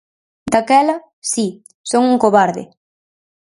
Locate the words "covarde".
2.23-2.63